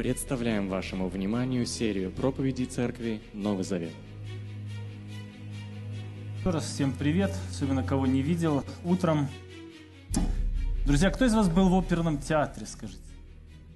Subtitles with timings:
[0.00, 3.92] Представляем вашему вниманию серию проповедей Церкви Новый Завет.
[6.38, 9.28] Еще раз всем привет, особенно кого не видел утром.
[10.86, 13.02] Друзья, кто из вас был в оперном театре, скажите?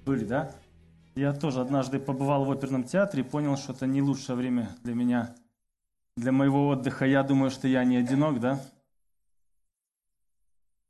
[0.03, 0.55] Были, да?
[1.13, 4.95] Я тоже однажды побывал в оперном театре и понял, что это не лучшее время для
[4.95, 5.35] меня,
[6.17, 7.05] для моего отдыха.
[7.05, 8.59] Я думаю, что я не одинок, да?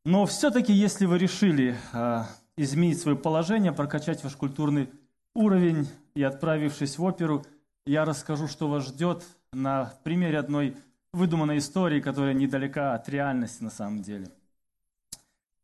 [0.06, 2.26] Но все-таки, если вы решили а,
[2.56, 4.88] изменить свое положение, прокачать ваш культурный
[5.36, 7.46] уровень и отправившись в оперу,
[7.86, 10.76] я расскажу, что вас ждет на примере одной
[11.14, 14.32] выдуманной истории, которая недалека от реальности на самом деле.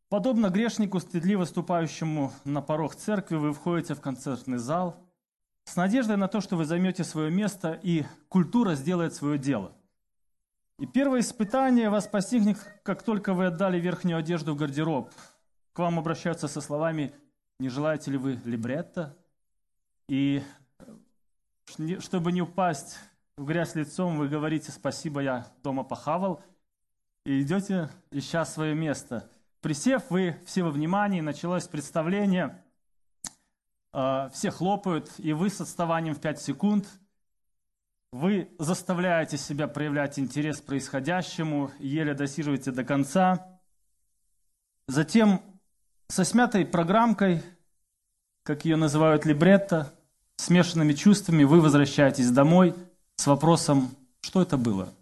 [0.08, 4.96] Подобно грешнику, стыдливо ступающему на порог церкви, вы входите в концертный зал
[5.64, 9.72] с надеждой на то, что вы займете свое место и культура сделает свое дело–
[10.82, 15.12] и первое испытание вас постигнет, как только вы отдали верхнюю одежду в гардероб.
[15.72, 17.14] К вам обращаются со словами
[17.60, 19.16] «Не желаете ли вы либретто?»
[20.08, 20.42] И
[22.00, 22.98] чтобы не упасть
[23.36, 26.42] в грязь лицом, вы говорите «Спасибо, я дома похавал»
[27.24, 29.30] и идете, ища свое место.
[29.60, 32.62] Присев, вы все во внимании, началось представление,
[33.92, 36.88] а, все хлопают, и вы с отставанием в 5 секунд–
[38.12, 43.58] вы заставляете себя проявлять интерес к происходящему, еле досиживаете до конца.
[44.86, 45.42] Затем
[46.08, 47.42] со смятой программкой,
[48.42, 49.92] как ее называют либретто,
[50.36, 52.74] смешанными чувствами вы возвращаетесь домой
[53.16, 53.90] с вопросом,
[54.20, 54.92] что это было.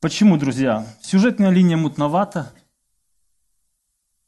[0.00, 0.86] Почему, друзья?
[1.00, 2.52] Сюжетная линия мутновата,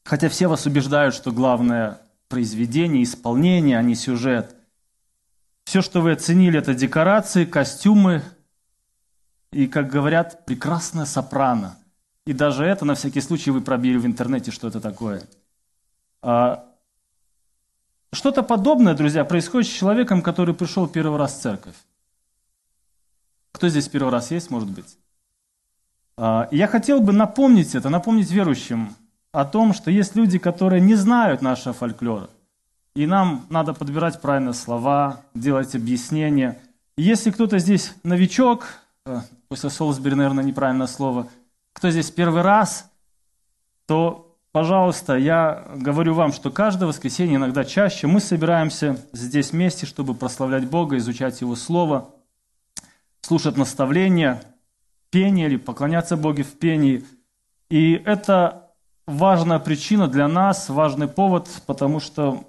[0.03, 4.55] хотя все вас убеждают, что главное произведение, исполнение, а не сюжет–
[5.65, 8.23] все, что вы оценили, это декорации, костюмы
[9.51, 11.77] и, как говорят, прекрасная сопрано.
[12.25, 15.23] И даже это, на всякий случай, вы пробили в интернете, что это такое.
[16.21, 16.64] А,
[18.15, 21.75] что-то подобное, друзья, происходит с человеком, который пришел первый раз в церковь.
[23.51, 24.97] Кто здесь первый раз есть, может быть?
[26.17, 28.95] А, я хотел бы напомнить это, напомнить верующим
[29.31, 32.29] о том, что есть люди, которые не знают нашего фольклора.
[32.95, 36.57] И нам надо подбирать правильные слова, делать объяснения.
[36.97, 38.65] Если кто-то здесь новичок,
[39.05, 39.19] э,
[39.49, 41.27] после Солсбери, наверное, неправильное слово,
[41.73, 42.89] кто здесь первый раз,
[43.85, 44.24] то,
[44.55, 50.65] пожалуйста, я говорю вам, что каждое воскресенье, иногда чаще, мы собираемся здесь вместе, чтобы прославлять
[50.65, 52.09] Бога, изучать Его Слово,
[53.19, 54.41] слушать наставления,
[55.09, 57.03] пение или поклоняться Богу в пении.
[57.69, 58.71] И это
[59.05, 62.45] важная причина для нас, важный повод, потому что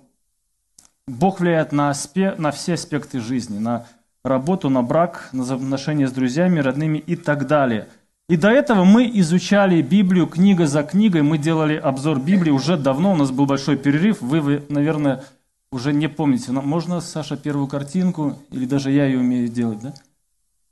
[1.08, 3.84] Бог влияет на, аспе, на все аспекты жизни, на
[4.22, 7.88] работу, на брак, на отношения с друзьями, родными и так далее.
[8.28, 13.12] И до этого мы изучали Библию книга за книгой, мы делали обзор Библии уже давно,
[13.12, 15.24] у нас был большой перерыв, вы, вы наверное,
[15.70, 16.50] уже не помните.
[16.52, 19.94] Но можно, Саша, первую картинку, или даже я ее умею делать, да?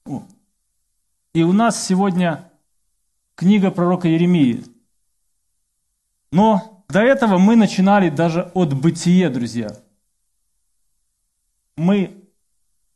[0.07, 0.23] О.
[1.33, 2.51] И у нас сегодня
[3.37, 4.65] книга пророка Еремии.
[6.33, 9.77] Но до этого мы начинали даже от бытия, друзья–
[11.77, 12.25] мы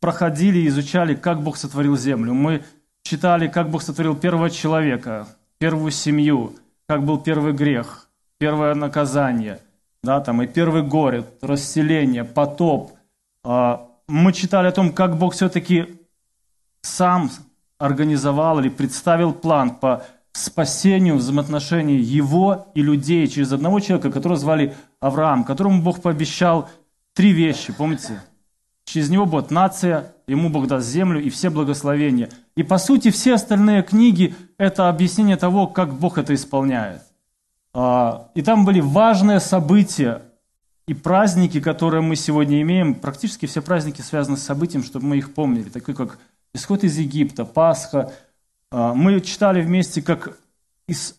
[0.00, 2.34] проходили изучали, как Бог сотворил землю.
[2.34, 2.64] Мы
[3.08, 5.26] читали, как Бог сотворил первого человека,
[5.58, 8.08] первую семью, как был первый грех,
[8.38, 9.60] первое наказание,
[10.02, 12.92] да, там и первый горе, расселение, потоп.
[13.44, 15.98] А, мы читали о том, как Бог все-таки
[16.82, 17.30] сам
[17.78, 24.76] организовал или представил план по спасению взаимоотношений его и людей через одного человека, которого звали
[25.00, 26.68] Авраам, которому Бог пообещал
[27.14, 28.20] три вещи, помните?
[28.88, 32.30] Через него будет нация, ему Бог даст землю и все благословения.
[32.56, 37.02] И по сути все остальные книги– это объяснение того, как Бог это исполняет.
[37.74, 40.22] А, и там были важные события
[40.86, 42.94] и праздники, которые мы сегодня имеем.
[42.94, 46.18] Практически все праздники связаны с событием, чтобы мы их помнили, такие как
[46.54, 48.14] исход из Египта, Пасха.
[48.70, 50.38] А, мы читали вместе, как
[50.86, 51.14] из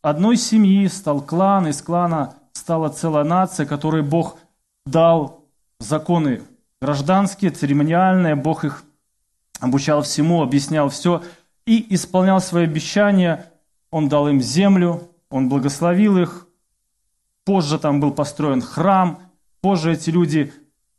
[0.00, 4.38] одной семьи стал клан, из клана стала целая нация, которой Бог
[4.86, 5.44] дал
[5.80, 6.40] законы
[6.84, 8.84] гражданские, церемониальные, Бог их
[9.58, 11.22] обучал всему, объяснял все
[11.64, 13.46] и исполнял свои обещания.
[13.90, 16.46] Он дал им землю, он благословил их.
[17.46, 19.20] Позже там был построен храм.
[19.62, 20.52] Позже эти люди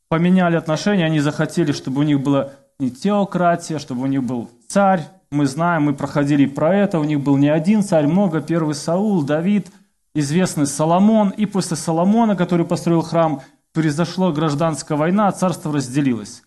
[0.10, 5.04] поменяли отношения, они захотели, чтобы у них была не теократия, чтобы у них был царь.
[5.30, 8.42] Мы знаем, мы проходили про это, у них был не один царь, много.
[8.42, 9.68] Первый Саул, Давид,
[10.16, 11.30] известный Соломон.
[11.30, 13.42] И после Соломона, который построил храм–
[13.76, 16.44] произошла гражданская война, а царство разделилось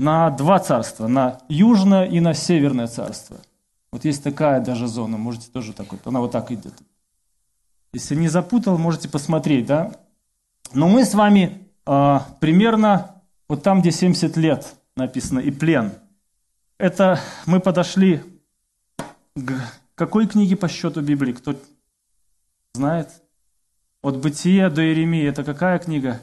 [0.00, 3.38] на два царства, на южное и на северное царство.
[3.92, 6.74] Вот есть такая даже зона, можете тоже так вот, она вот так идет.
[7.92, 9.92] Если не запутал, можете посмотреть, да?
[10.74, 15.92] Но мы с вами а, примерно вот там, где 70 лет написано, и плен.
[16.76, 18.20] Это мы подошли
[19.34, 19.52] к
[19.94, 21.32] какой книге по счету Библии?
[21.32, 21.54] Кто
[22.74, 23.10] знает?
[24.02, 25.24] От Бытия до Иеремии.
[25.24, 26.20] Это какая книга?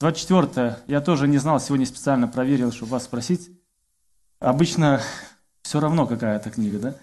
[0.00, 3.50] 24 Я тоже не знал, сегодня специально проверил, чтобы вас спросить.
[4.38, 5.00] Обычно
[5.62, 6.94] все равно какая это книга, да?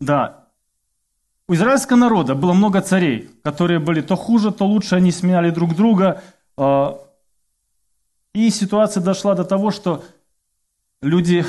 [0.00, 0.48] Да.
[1.48, 5.74] У израильского народа было много царей, которые были то хуже, то лучше, они сменяли друг
[5.74, 6.22] друга.
[6.56, 6.98] А,
[8.32, 10.04] и ситуация дошла до того, что
[11.02, 11.44] люди,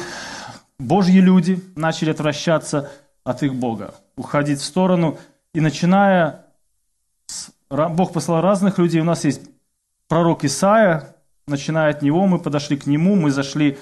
[0.78, 2.92] божьи люди, начали отвращаться
[3.24, 5.18] от их Бога, уходить в сторону.
[5.54, 6.43] И начиная,
[7.70, 9.42] Бог послал разных людей, у нас есть
[10.08, 11.16] пророк Исаия,
[11.48, 13.78] начиная от него, мы подошли к нему, мы зашли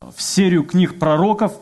[0.00, 1.58] в серию книг пророков.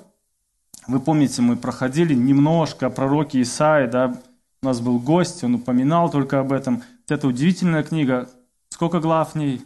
[0.87, 4.21] Вы помните, мы проходили немножко о пророке Исаии, да,
[4.63, 6.83] у нас был гость, он упоминал только об этом.
[7.09, 8.29] Это удивительная книга.
[8.69, 9.63] Сколько глав в ней?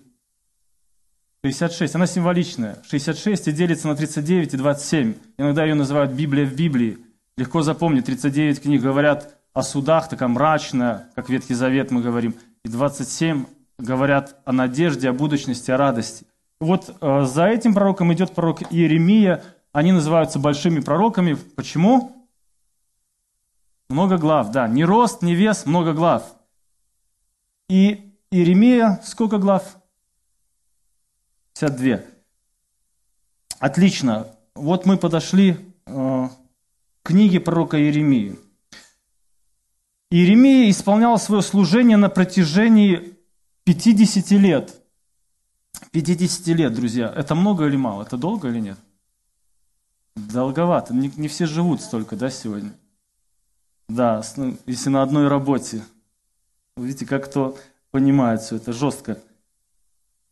[1.45, 1.95] 66.
[1.97, 2.79] Она символичная.
[2.89, 5.15] 66 и делится на 39 и 27.
[5.37, 6.99] Иногда ее называют Библия в Библии.
[7.37, 8.07] Легко запомнить.
[8.07, 12.35] 39 книг говорят о судах, такая мрачная, как Ветхий Завет мы говорим.
[12.65, 13.47] И 27
[13.79, 16.27] говорят о надежде, о будущности, о радости.
[16.61, 19.45] Вот э, за этим пророком идет пророк Иеремия.
[19.73, 21.35] Они называются большими пророками.
[21.35, 22.27] Почему?
[23.89, 24.67] Много глав, да.
[24.67, 26.35] Не рост, не вес, много глав.
[27.69, 29.77] И Иеремия, сколько глав?
[31.55, 32.01] 52.
[33.61, 34.27] Отлично.
[34.57, 36.29] Вот мы подошли э,
[37.03, 38.44] к книге пророка Иеремии.
[40.15, 43.17] Иеремия исполнял свое служение на протяжении
[43.65, 44.81] 50 лет.
[45.91, 47.13] 50 лет, друзья.
[47.17, 48.03] Это много или мало?
[48.05, 48.79] Это долго или нет?
[50.15, 50.95] Долговато.
[50.95, 52.71] Не, не все живут столько, да, сегодня?
[53.89, 55.83] Да, ну, если на одной работе.
[56.77, 57.59] Видите, как кто
[57.91, 59.19] понимает все это жестко.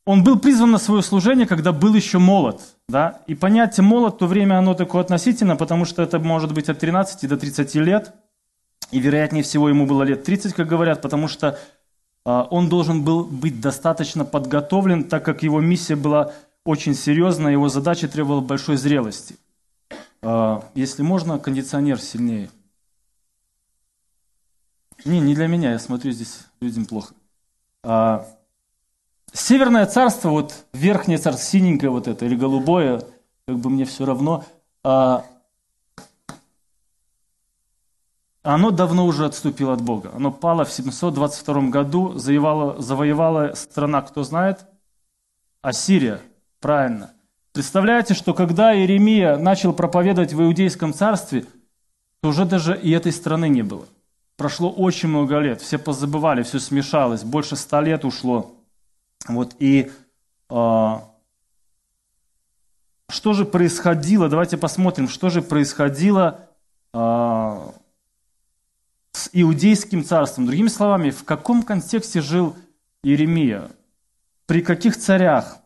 [0.06, 2.60] Он был призван на свое служение, когда был еще молод.
[2.88, 3.22] Да?
[3.26, 7.28] И понятие молод то время оно такое относительно, потому что это может быть от 13
[7.28, 8.14] до 30 лет.
[8.92, 11.58] И вероятнее всего ему было лет 30, как говорят, потому что
[12.24, 16.32] а, он должен был быть достаточно подготовлен, так как его миссия была
[16.64, 19.36] очень серьезная, его задача требовала большой зрелости.
[20.22, 22.50] А, если можно, кондиционер сильнее.
[25.04, 27.14] Не, не для меня, я смотрю, здесь людям плохо.
[27.82, 28.26] А,
[29.32, 33.02] Северное царство, вот верхнее царство, синенькое вот это или голубое,
[33.46, 34.44] как бы мне все равно,
[38.42, 40.10] оно давно уже отступило от Бога.
[40.14, 44.66] Оно пало в 722 году, завоевала, завоевала страна, кто знает?
[45.60, 46.20] Ассирия,
[46.60, 47.12] правильно.
[47.52, 51.44] Представляете, что когда Иеремия начал проповедовать в Иудейском царстве,
[52.20, 53.86] то уже даже и этой страны не было.
[54.36, 58.56] Прошло очень много лет, все позабывали, все смешалось, больше ста лет ушло.
[59.28, 59.92] Вот, и
[60.50, 60.94] э,
[63.08, 66.48] что же происходило, давайте посмотрим, что же происходило
[66.92, 67.72] э,
[69.22, 70.46] с Иудейским царством.
[70.46, 72.56] Другими словами, в каком контексте жил
[73.04, 73.70] Иеремия?
[74.46, 75.58] При каких царях?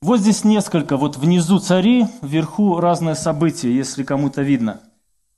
[0.00, 4.80] Вот здесь несколько, вот внизу цари, вверху разные события, если кому-то видно.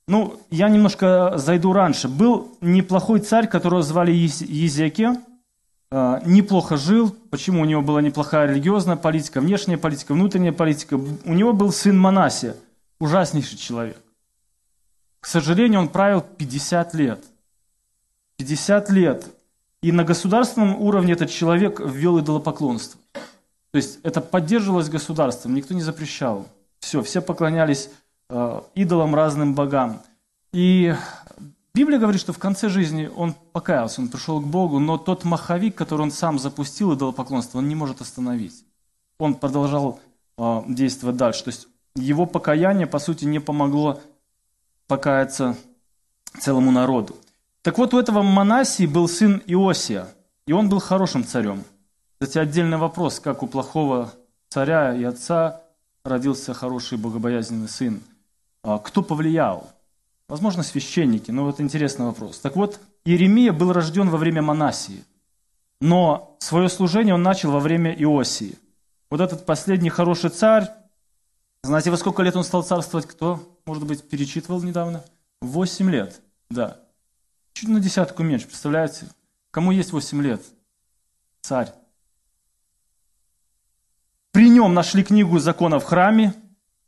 [0.07, 2.07] Ну, я немножко зайду раньше.
[2.07, 5.17] Был неплохой царь, которого звали Езеке, а,
[5.91, 7.15] неплохо жил.
[7.29, 7.61] Почему?
[7.61, 10.95] У него была неплохая религиозная политика, внешняя политика, внутренняя политика.
[10.95, 12.55] У него был сын Манасия,
[12.99, 13.97] ужаснейший человек.
[15.19, 17.23] К сожалению, он правил 50 лет.
[18.37, 19.25] 50 лет.
[19.81, 22.99] И на государственном уровне этот человек ввел идолопоклонство.
[23.71, 26.47] То есть это поддерживалось государством, никто не запрещал.
[26.79, 27.89] Все, все поклонялись
[28.29, 30.01] э, идолам, разным богам.
[30.53, 30.95] И
[31.75, 35.75] Библия говорит, что в конце жизни он покаялся, он пришел к Богу, но тот маховик,
[35.75, 38.63] который он сам запустил, идолопоклонство, он не может остановить.
[39.19, 39.99] Он продолжал
[40.37, 41.43] э, действовать дальше.
[41.43, 41.67] То есть
[41.97, 43.99] его покаяние, по сути, не помогло
[44.87, 45.57] покаяться
[46.39, 47.17] целому народу.
[47.61, 50.07] Так вот, у этого Манасии был сын Иосия,
[50.47, 51.65] и он был хорошим царем.
[52.17, 54.13] Кстати, отдельный вопрос, как у плохого
[54.47, 55.61] царя и отца
[56.05, 58.01] родился хороший богобоязненный сын.
[58.63, 59.74] А кто повлиял?
[60.27, 62.39] Возможно, священники, но вот интересный вопрос.
[62.39, 65.03] Так вот, Иеремия был рожден во время Манасии,
[65.79, 68.57] но свое служение он начал во время Иосии.
[69.11, 70.67] Вот этот последний хороший царь,
[71.61, 73.05] знаете, во сколько лет он стал царствовать?
[73.05, 75.03] Кто, может быть, перечитывал недавно?
[75.41, 76.79] Восемь лет, да.
[77.53, 79.07] Чуть на десятку меньше, представляете?
[79.51, 80.41] Кому есть восемь лет?
[81.41, 81.71] Царь.
[84.31, 86.33] При нем нашли книгу закона в храме,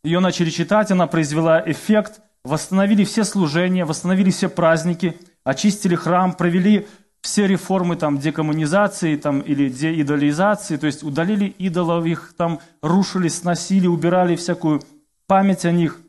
[0.03, 6.88] ее начали читать, она произвела эффект– восстановили все служения, восстановили все праздники, очистили храм, провели
[7.22, 13.88] все реформы там, декоммунизации там, или деидолизации, то есть удалили идолов, их там рушили, сносили,
[13.88, 14.82] убирали всякую
[15.25, 16.00] память о них,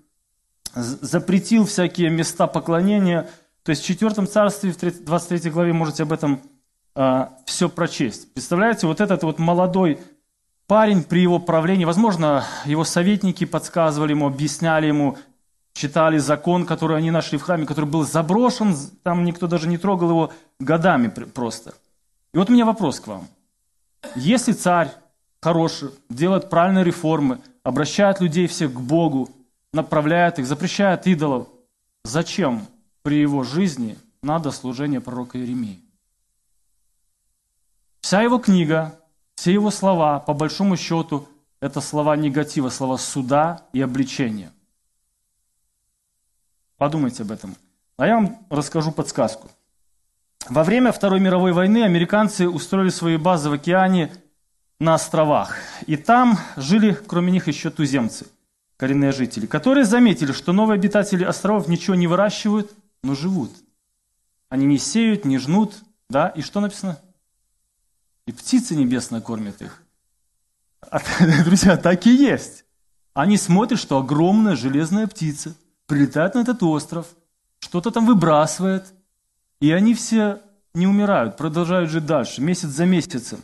[0.75, 3.28] запретил всякие места поклонения.
[3.64, 6.40] То есть в 4 царстве, в 23 главе можете об этом
[6.95, 8.33] а, все прочесть.
[8.33, 9.99] Представляете, вот этот вот молодой
[10.68, 15.16] парень при его правлении, возможно, его советники подсказывали ему, объясняли ему,
[15.78, 20.11] читали закон, который они нашли в храме, который был заброшен, там никто даже не трогал
[20.11, 21.75] его годами просто.
[22.35, 23.28] И вот у меня вопрос к вам.
[24.16, 24.90] Если царь
[25.40, 29.30] хороший, делает правильные реформы, обращает людей всех к Богу,
[29.73, 31.47] направляет их, запрещает идолов,
[32.04, 32.66] зачем
[33.02, 35.80] при его жизни надо служение пророка Иеремии?
[38.00, 38.99] Вся его книга,
[39.37, 41.28] все его слова, по большому счету,
[41.61, 44.50] это слова негатива, слова суда и обличения.
[46.78, 47.56] Подумайте об этом.
[47.97, 49.50] А я вам расскажу подсказку.
[50.49, 54.12] Во время Второй мировой войны американцы устроили свои базы в океане
[54.78, 55.56] на островах.
[55.87, 58.28] И там жили, кроме них, еще туземцы,
[58.76, 62.70] коренные жители, которые заметили, что новые обитатели островов ничего не выращивают,
[63.02, 63.50] но живут.
[64.49, 65.75] Они не сеют, не жнут,
[66.08, 67.00] да, и что написано?
[68.26, 69.82] И птицы небесные кормят их.
[71.44, 72.64] Друзья, так и есть.
[73.14, 75.56] Они смотрят, что огромная железная птица–
[75.88, 77.07] прилетает на этот остров,
[77.59, 78.95] что-то там выбрасывает,
[79.59, 80.40] и они все
[80.75, 83.42] не умирают, продолжают жить дальше, месяц за месяцем.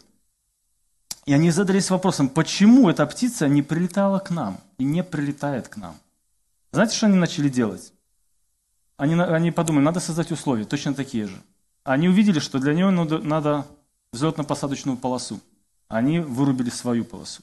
[1.24, 5.78] И они задались вопросом, почему эта птица не прилетала к нам и не прилетает к
[5.78, 5.96] нам.
[6.70, 7.92] Знаете, что они начали делать?
[8.98, 11.36] Они, они подумали, надо создать условия, точно такие же.
[11.82, 13.66] Они увидели, что для нее надо, надо
[14.12, 15.40] взлетно-посадочную полосу.
[15.88, 17.42] Они вырубили свою полосу.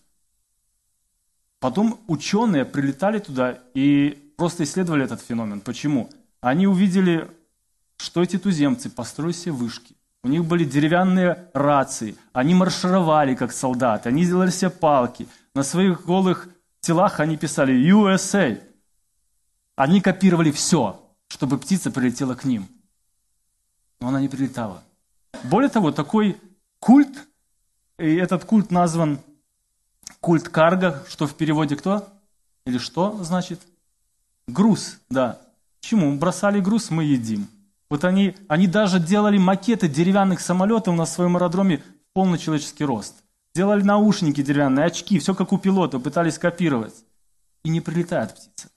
[1.59, 5.61] Потом ученые прилетали туда и просто исследовали этот феномен.
[5.61, 6.09] Почему?
[6.41, 7.29] Они увидели,
[7.97, 9.95] что эти туземцы построили себе вышки.
[10.23, 12.15] У них были деревянные рации.
[12.33, 14.09] Они маршировали, как солдаты.
[14.09, 15.27] Они делали себе палки.
[15.53, 18.59] На своих голых телах они писали USA.
[19.75, 22.67] Они копировали все, чтобы птица прилетела к ним.
[23.99, 24.83] Но она не прилетала.
[25.43, 26.35] Более того, такой
[26.79, 27.27] культ,
[27.99, 29.19] и этот культ назван
[30.19, 32.09] культ карга, что в переводе кто?
[32.65, 33.59] Или что значит?
[34.47, 35.41] Груз, да.
[35.79, 36.17] Чему?
[36.17, 37.47] Бросали груз, мы едим.
[37.89, 41.83] Вот они, они даже делали макеты деревянных самолетов на своем аэродроме
[42.13, 43.15] полный человеческий рост.
[43.53, 46.93] Делали наушники деревянные, очки, все как у пилота, пытались копировать.
[47.63, 48.69] И не прилетает птица.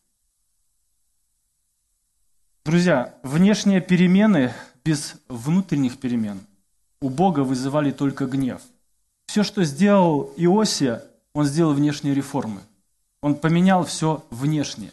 [2.65, 4.53] Друзья, внешние перемены
[4.85, 6.41] без внутренних перемен
[7.01, 8.63] у Бога вызывали только гнев.
[9.27, 11.03] Все, что сделал Иосия,
[11.35, 12.63] он сделал внешние реформы.
[13.21, 14.93] Он поменял все внешнее.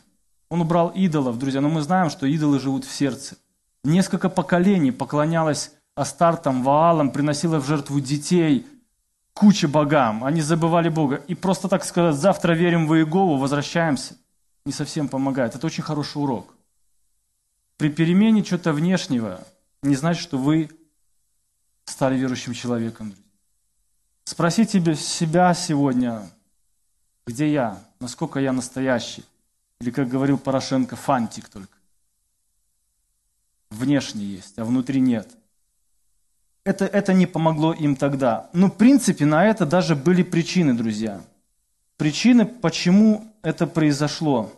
[0.52, 3.38] Он убрал идолов, друзья, но мы знаем, что идолы живут в сердце.
[3.86, 8.68] Несколько поколений поклонялось Астартам, Ваалам, приносило в жертву детей,
[9.34, 10.26] куча богам.
[10.26, 11.16] Они забывали Бога.
[11.16, 14.18] И просто так сказать, завтра верим в Иегову, возвращаемся,
[14.66, 15.56] не совсем помогает.
[15.56, 16.54] Это очень хороший урок.
[17.78, 19.40] При перемене чего-то внешнего
[19.84, 20.70] не значит, что вы
[21.86, 23.16] стали верующим человеком.
[24.26, 26.30] Спросите себя сегодня,
[27.26, 29.24] где я, насколько я настоящий.
[29.82, 31.76] Или, как говорил Порошенко, фантик только.
[33.72, 35.28] Внешне есть, а внутри нет.
[36.64, 38.48] Это, это не помогло им тогда.
[38.54, 41.24] Но, в принципе, на это даже были причины, друзья.
[41.98, 44.54] Причины, почему это произошло.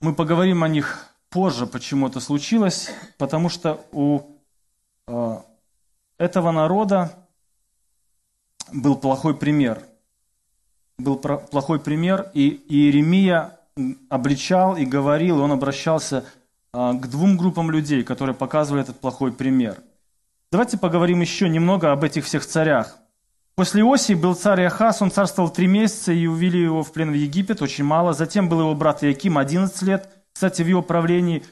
[0.00, 4.20] Мы поговорим о них позже, почему это случилось, потому что у
[5.06, 5.38] э,
[6.18, 7.16] этого народа
[8.70, 9.87] был плохой пример
[10.98, 13.58] был плохой пример, и Иеремия
[14.08, 16.24] обличал и говорил, он обращался
[16.72, 19.78] а, к двум группам людей, которые показывали этот плохой пример.
[20.50, 22.98] Давайте поговорим еще немного об этих всех царях.
[23.54, 27.14] После Иосии был царь Иохас, он царствовал три месяца, и увели его в плен в
[27.14, 28.12] Египет, очень мало.
[28.12, 30.08] Затем был его брат Иаким, 11 лет.
[30.32, 31.44] Кстати, в его правлении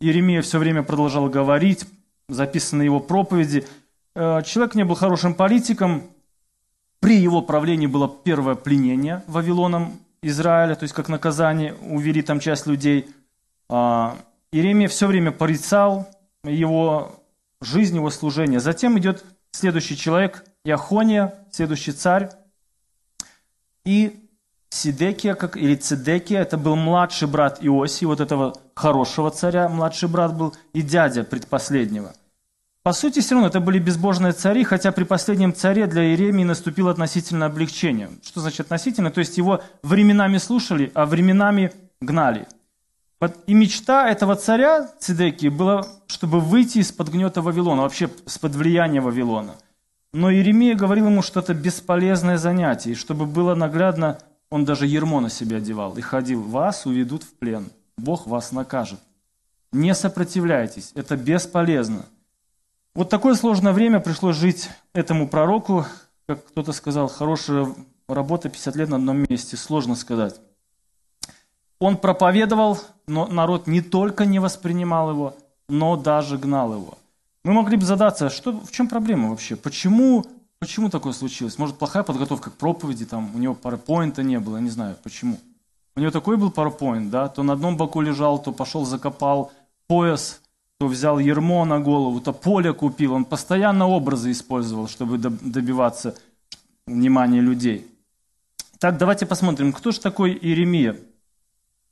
[0.00, 1.86] Иеремия все время продолжал говорить,
[2.28, 3.66] записаны его проповеди.
[4.14, 6.04] Э, человек не был хорошим политиком,
[7.04, 12.66] при его правлении было первое пленение Вавилоном Израиля, то есть как наказание увели там часть
[12.66, 13.10] людей.
[13.68, 14.16] А,
[14.52, 16.08] Иеремия все время порицал
[16.44, 17.22] его
[17.60, 18.58] жизнь, его служение.
[18.58, 22.30] Затем идет следующий человек, Яхония, следующий царь.
[23.84, 24.26] И
[24.70, 30.34] Сидекия, как, или Цедекия, это был младший брат Иосии, вот этого хорошего царя, младший брат
[30.34, 32.14] был, и дядя предпоследнего–
[32.84, 36.90] по сути, все равно это были безбожные цари, хотя при последнем царе для Иеремии наступило
[36.90, 38.10] относительное облегчение.
[38.22, 39.10] Что значит относительно?
[39.10, 41.72] То есть его временами слушали, а временами
[42.02, 42.46] гнали.
[43.46, 49.54] И мечта этого царя Цидеки была, чтобы выйти из-под гнета Вавилона, вообще из-под влияния Вавилона.
[50.12, 54.18] Но Иеремия говорил ему, что это бесполезное занятие, и чтобы было наглядно,
[54.50, 56.42] он даже ермо на себя одевал и ходил.
[56.42, 59.00] Вас уведут в плен, Бог вас накажет.
[59.72, 62.04] Не сопротивляйтесь, это бесполезно.
[62.94, 65.84] Вот такое сложное время пришлось жить этому пророку,
[66.28, 67.74] как кто-то сказал, хорошая
[68.08, 70.40] работа 50 лет на одном месте, сложно сказать.
[71.80, 75.36] Он проповедовал, но народ не только не воспринимал его,
[75.68, 76.98] но даже гнал его.
[77.42, 79.56] Мы могли бы задаться, что, в чем проблема вообще?
[79.56, 80.24] Почему,
[80.60, 81.58] почему такое случилось?
[81.58, 85.38] Может, плохая подготовка к проповеди, там, у него PowerPoint не было, не знаю, почему.
[85.96, 89.50] У него такой был PowerPoint, да, то на одном боку лежал, то пошел закопал
[89.88, 90.40] пояс,
[90.88, 93.14] взял ермо на голову, то поле купил.
[93.14, 96.14] Он постоянно образы использовал, чтобы добиваться
[96.86, 97.86] внимания людей.
[98.78, 100.96] Так, давайте посмотрим, кто же такой Иеремия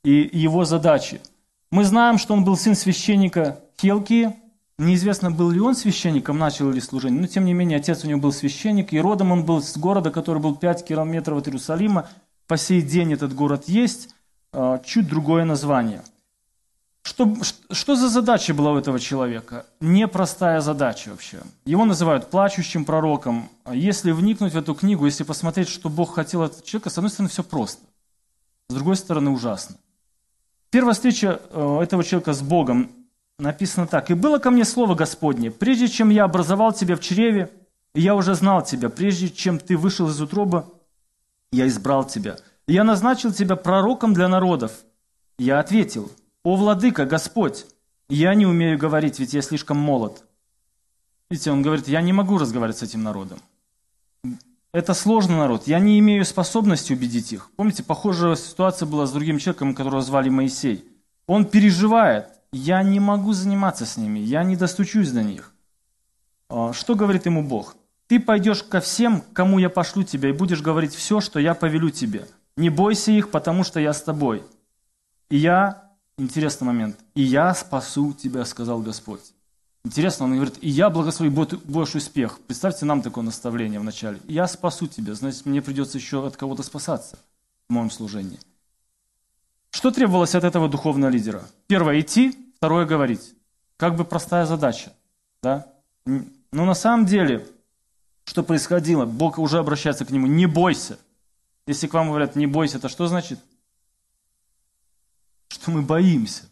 [0.03, 1.21] и его задачи.
[1.71, 4.35] Мы знаем, что он был сын священника Хелкии.
[4.77, 8.19] Неизвестно, был ли он священником, начал ли служение, но тем не менее отец у него
[8.19, 12.09] был священник, и родом он был с города, который был 5 километров от Иерусалима.
[12.47, 14.09] По сей день этот город есть,
[14.51, 16.03] а, чуть другое название.
[17.03, 17.35] Что,
[17.69, 19.65] что за задача была у этого человека?
[19.81, 21.41] Непростая задача вообще.
[21.65, 23.49] Его называют плачущим пророком.
[23.65, 27.11] А если вникнуть в эту книгу, если посмотреть, что Бог хотел от человека, с одной
[27.11, 27.81] стороны, все просто.
[28.69, 29.75] С другой стороны, ужасно.
[30.69, 32.89] Первая встреча э, этого человека с Богом
[33.37, 34.09] написано так.
[34.09, 37.51] «И было ко мне слово Господне, прежде чем я образовал тебя в чреве,
[37.93, 40.69] я уже знал тебя, прежде чем ты вышел из утроба,
[41.51, 42.37] я избрал тебя.
[42.65, 44.71] Я назначил тебя пророком для народов».
[45.37, 46.11] Я ответил,
[46.43, 47.65] «О, Владыка, Господь,
[48.09, 50.23] я не умею говорить, ведь я слишком молод».
[51.29, 53.39] Видите, он говорит, я не могу разговаривать с этим народом.
[54.71, 55.67] Это сложный народ.
[55.67, 57.49] Я не имею способности убедить их.
[57.55, 60.85] Помните, похожая ситуация была с другим человеком, которого звали Моисей.
[61.27, 62.27] Он переживает.
[62.51, 64.19] Я не могу заниматься с ними.
[64.19, 65.53] Я не достучусь до них.
[66.49, 67.75] А, что говорит ему Бог?
[68.07, 71.89] Ты пойдешь ко всем, кому я пошлю тебя, и будешь говорить все, что я повелю
[71.89, 72.27] тебе.
[72.57, 74.43] Не бойся их, потому что я с тобой.
[75.29, 79.33] И я, интересный момент, и я спасу тебя, сказал Господь.
[79.85, 82.39] Интересно, он говорит, и я благословлю, будешь успех.
[82.47, 84.19] Представьте нам такое наставление в начале.
[84.27, 87.19] Я спасу тебя, значит, мне придется еще от кого-то спасаться
[87.67, 88.39] в моем служении.
[89.71, 91.43] Что требовалось от этого духовного лидера?
[91.67, 93.33] Первое– идти, второе– говорить.
[93.75, 94.93] Как бы простая задача.
[95.41, 95.67] Да?
[96.05, 97.45] Но на самом деле,
[98.23, 99.05] что происходило?
[99.05, 100.97] Бог уже обращается к нему, не бойся.
[101.67, 103.39] Если к вам говорят, не бойся, это что значит?
[105.53, 106.45] Что мы боимся.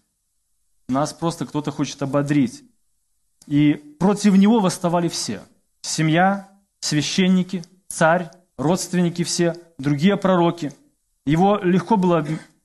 [0.88, 2.64] Нас просто кто-то хочет ободрить.
[3.48, 5.42] И против него восставали все.
[5.82, 10.72] Семья, священники, царь, родственники все, другие пророки.
[11.26, 12.24] Его легко было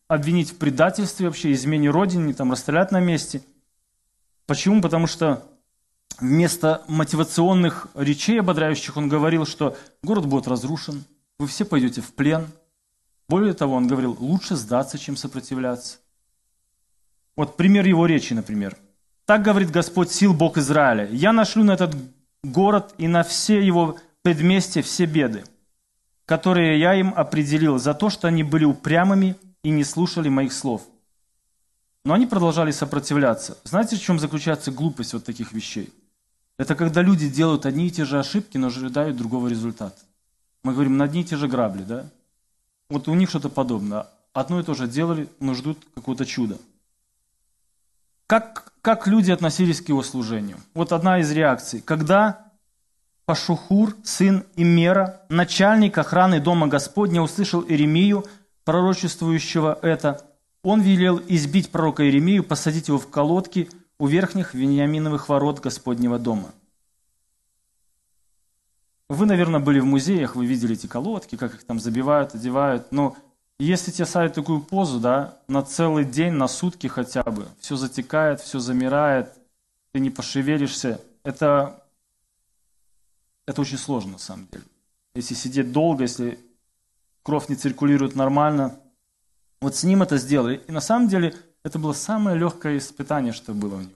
[0.09, 3.41] обвинить в предательстве вообще, измене родине, там, расстрелять на месте.
[4.45, 4.83] Почему?
[4.83, 5.43] Потому что
[6.19, 11.03] вместо мотивационных речей ободряющих он говорил, что город будет разрушен,
[11.39, 12.47] вы все пойдете в плен.
[13.27, 15.97] Более того, он говорил, лучше сдаться, чем сопротивляться.
[17.37, 18.77] Вот пример его речи, например–
[19.27, 21.09] так говорит Господь сил, Бог Израиля.
[21.11, 21.97] Я нашлю на этот
[22.45, 25.45] город и на все его предместья все беды,
[26.27, 30.83] которые я им определил за то, что они были упрямыми и не слушали моих слов.
[32.05, 33.59] Но они продолжали сопротивляться.
[33.65, 35.93] Знаете, в чем заключается глупость вот таких вещей?
[36.57, 39.99] Это когда люди делают одни и те же ошибки, но ожидают другого результата.
[40.63, 42.09] Мы говорим, на одни и те же грабли, да?
[42.91, 44.07] Вот у них что-то подобное.
[44.33, 46.59] Одно и то же делали, но ждут какого-то чуда.
[48.27, 50.59] Как, как люди относились к его служению?
[50.75, 51.81] Вот одна из реакций.
[51.81, 52.53] Когда
[53.25, 58.25] Пашухур, сын Имера, начальник охраны Дома Господня, услышал Иеремию,
[58.65, 60.23] пророчествующего это,
[60.63, 66.51] он велел избить пророка Иеремию, посадить его в колодки у верхних вениаминовых ворот Господнего дома.
[69.09, 73.17] Вы, наверное, были в музеях, вы видели эти колодки, как их там забивают, одевают, но
[73.59, 78.41] если тебе ставят такую позу, да, на целый день, на сутки хотя бы, все затекает,
[78.41, 79.33] все замирает,
[79.93, 81.83] ты не пошевелишься, это,
[83.47, 84.65] это очень сложно на самом деле.
[85.15, 86.39] Если сидеть долго, если
[87.23, 88.79] кровь не циркулирует нормально,
[89.63, 90.63] вот с ним это сделали.
[90.69, 93.91] И на самом деле это было самое легкое испытание, что было у него.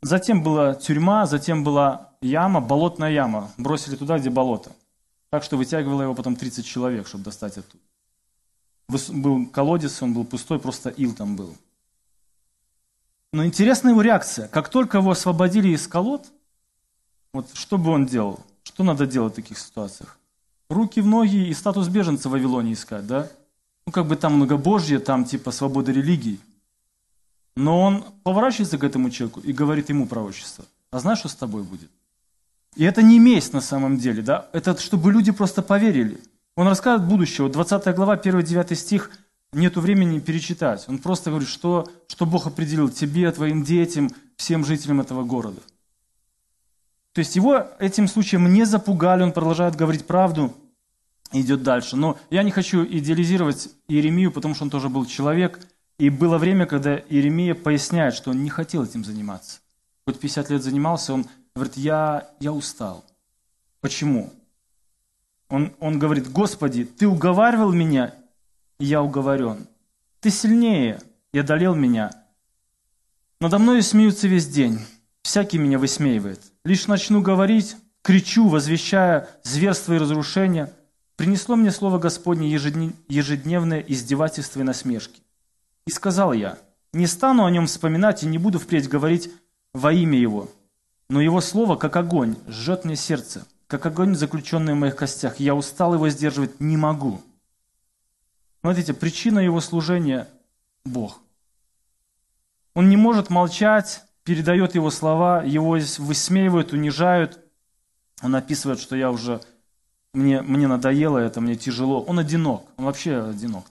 [0.00, 3.50] Затем была тюрьма, затем была яма, болотная яма.
[3.56, 4.72] Бросили туда, где болото.
[5.34, 7.82] Так что вытягивало его потом 30 человек, чтобы достать оттуда.
[9.08, 11.56] Был колодец, он был пустой, просто ил там был.
[13.32, 14.46] Но интересна его реакция.
[14.46, 16.24] Как только его освободили из колод,
[17.32, 18.38] вот что бы он делал?
[18.62, 20.20] Что надо делать в таких ситуациях?
[20.68, 23.28] Руки в ноги и статус беженца в Вавилоне искать, да?
[23.88, 26.38] Ну, как бы там многобожье, там типа свобода религии.
[27.56, 30.64] Но он поворачивается к этому человеку и говорит ему пророчество.
[30.92, 31.90] А знаешь, что с тобой будет?
[32.76, 34.48] И это не месть на самом деле, да?
[34.52, 36.20] Это чтобы люди просто поверили.
[36.56, 37.44] Он рассказывает будущее.
[37.44, 39.10] Вот 20 глава, 1-9 стих,
[39.52, 40.84] нету времени перечитать.
[40.88, 45.60] Он просто говорит, что, что Бог определил тебе, твоим детям, всем жителям этого города.
[47.12, 50.52] То есть его этим случаем не запугали, он продолжает говорить правду,
[51.32, 51.96] идет дальше.
[51.96, 55.60] Но я не хочу идеализировать Иеремию, потому что он тоже был человек.
[55.98, 59.60] И было время, когда Иеремия поясняет, что он не хотел этим заниматься.
[60.06, 63.04] Хоть 50 лет занимался, он говорит, я, я устал.
[63.80, 64.32] Почему?
[65.48, 68.14] Он, он говорит, Господи, Ты уговаривал меня,
[68.78, 69.68] и я уговорен.
[70.20, 71.00] Ты сильнее,
[71.32, 72.10] и одолел меня.
[73.40, 74.80] Надо мной смеются весь день,
[75.22, 76.40] всякий меня высмеивает.
[76.64, 80.72] Лишь начну говорить, кричу, возвещая зверство и разрушение,
[81.16, 85.22] принесло мне слово Господне ежедневное издевательство и насмешки.
[85.86, 86.58] И сказал я,
[86.92, 89.30] не стану о нем вспоминать и не буду впредь говорить
[89.72, 90.48] во имя его.
[91.08, 95.38] Но его слово, как огонь, жжет мне сердце, как огонь, заключенный в моих костях.
[95.38, 97.20] Я устал его сдерживать, не могу.
[98.60, 100.28] Смотрите, причина его служения–
[100.84, 101.20] Бог.
[102.74, 107.40] Он не может молчать, передает его слова, его высмеивают, унижают.
[108.22, 109.40] Он описывает, что я уже,
[110.12, 112.02] мне, мне надоело это, мне тяжело.
[112.02, 113.66] Он одинок, он вообще одинок.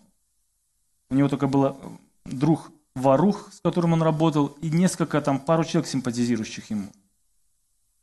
[1.10, 1.78] У него только был
[2.26, 6.90] друг Варух, с которым он работал, и несколько, там, пару человек, симпатизирующих ему.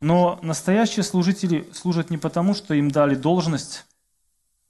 [0.01, 3.85] Но настоящие служители служат не потому, что им дали должность,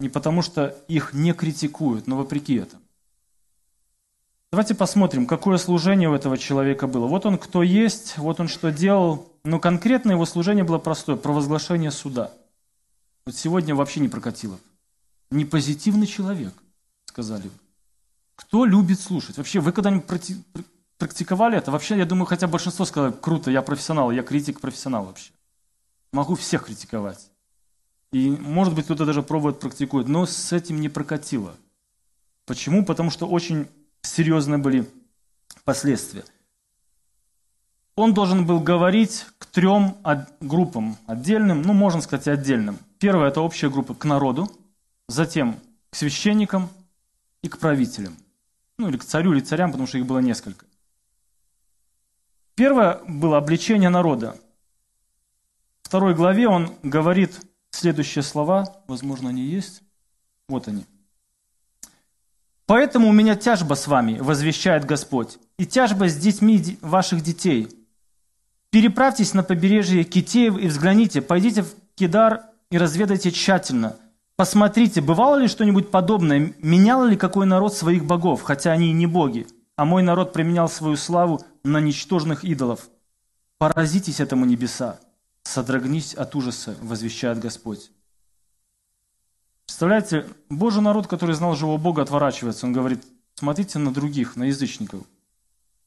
[0.00, 2.82] не потому, что их не критикуют, но вопреки этому.
[4.50, 7.06] Давайте посмотрим, какое служение у этого человека было.
[7.06, 9.30] Вот он кто есть, вот он что делал.
[9.44, 12.32] Но конкретно его служение было простое– провозглашение суда.
[13.24, 14.58] Вот сегодня вообще не прокатило.
[15.30, 16.52] Не позитивный человек,
[17.04, 17.50] сказали вы.
[18.34, 19.36] Кто любит слушать?
[19.36, 20.06] Вообще, вы когда-нибудь
[21.00, 21.72] практиковали это?
[21.72, 25.32] Вообще, я думаю, хотя большинство сказали, круто, я профессионал, я критик-профессионал вообще.
[26.12, 27.30] Могу всех критиковать.
[28.12, 31.54] И, может быть, кто-то даже пробует, практикует, но с этим не прокатило.
[32.46, 32.84] Почему?
[32.84, 33.68] Потому что очень
[34.02, 34.88] серьезные были
[35.64, 36.24] последствия.
[37.96, 39.96] Он должен был говорить к трем
[40.40, 42.78] группам отдельным, ну, можно сказать, отдельным.
[42.98, 44.50] Первая– это общая группа к народу,
[45.08, 45.56] затем
[45.90, 46.68] к священникам
[47.42, 48.16] и к правителям.
[48.78, 50.66] Ну, или к царю, или царям, потому что их было несколько.
[52.60, 54.36] Первое было обличение народа.
[55.80, 59.80] В второй главе он говорит следующие слова, возможно, они есть.
[60.46, 60.84] Вот они–
[62.66, 67.68] Поэтому у меня тяжба с вами, возвещает Господь, и тяжба с детьми ваших детей.
[68.68, 73.96] Переправьтесь на побережье Китеев и взгляните, пойдите в Кидар и разведайте тщательно.
[74.36, 79.06] Посмотрите, бывало ли что-нибудь подобное, менял ли какой народ своих богов, хотя они и не
[79.06, 79.46] боги,
[79.80, 82.90] а мой народ применял свою славу на ничтожных идолов.
[83.56, 85.00] Поразитесь этому небеса,
[85.42, 87.90] содрогнись от ужаса, возвещает Господь.
[89.64, 92.66] Представляете, Божий народ, который знал живого Бога, отворачивается.
[92.66, 93.02] Он говорит,
[93.36, 95.00] смотрите на других, на язычников.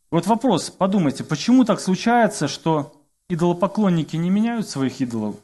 [0.10, 5.36] Вот вопрос, подумайте, почему так случается, что идолопоклонники не меняют своих идолов,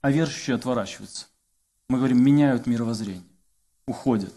[0.00, 1.26] а верующие отворачиваются?
[1.88, 3.24] Мы говорим, меняют мировоззрение,
[3.84, 4.32] уходят.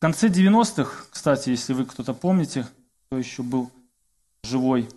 [0.00, 2.66] В конце 90-х, кстати, если вы кто-то помните,
[3.04, 3.70] кто еще был
[4.42, 4.88] живой,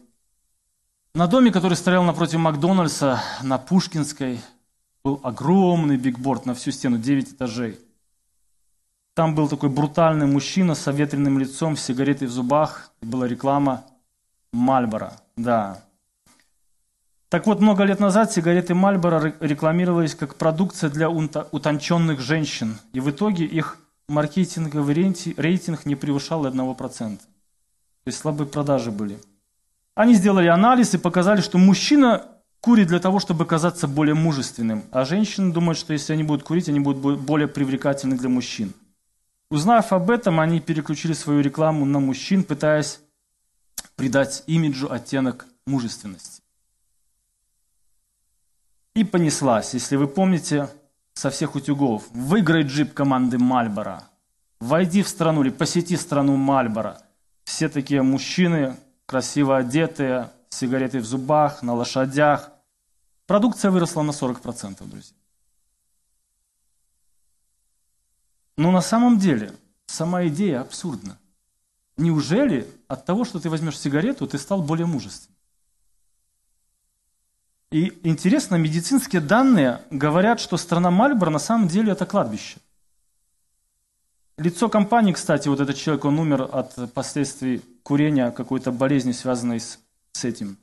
[1.14, 4.40] на доме, который стоял напротив Макдональдса на Пушкинской,
[5.04, 7.78] был огромный бигборд на всю стену, 9 этажей.
[9.14, 12.94] Там был такой брутальный мужчина с оветренным лицом, с сигаретой в зубах.
[13.02, 13.84] Была реклама
[14.54, 15.20] Мальбора.
[15.36, 15.84] Да.
[17.28, 22.78] Так вот, много лет назад сигареты Мальбора рекламировались как продукция для утонченных женщин.
[22.94, 24.96] И в итоге их маркетинговый
[25.38, 27.18] рейтинг не превышал 1%.
[27.18, 27.24] То
[28.06, 29.20] есть слабые продажи были.
[29.96, 32.26] Они сделали анализ и показали, что мужчина
[32.60, 36.70] курит для того, чтобы казаться более мужественным, а женщины думают, что если они будут курить,
[36.70, 38.74] они будут более привлекательны для мужчин.
[39.50, 43.02] Узнав об этом, они переключили свою рекламу на мужчин, пытаясь
[43.96, 46.42] придать имиджу оттенок мужественности.
[48.96, 50.70] И понеслась, если вы помните,
[51.14, 52.04] со всех утюгов.
[52.12, 54.04] Выиграй джип команды Мальбора.
[54.60, 57.02] Войди в страну или посети страну Мальбора.
[57.44, 62.54] Все такие мужчины, красиво одетые, с сигаретой в зубах, на лошадях,
[63.26, 65.16] Продукция выросла на 40%, друзья.
[68.58, 71.18] Но на самом деле сама идея абсурдна.
[71.98, 75.38] Неужели от того, что ты возьмешь сигарету, ты стал более мужественным?
[77.74, 82.58] И интересно, медицинские данные говорят, что страна Мальборо на самом деле это кладбище.
[84.38, 89.80] Лицо компании, кстати, вот этот человек, он умер от последствий курения, какой-то болезни, связанной с,
[90.12, 90.58] с этим.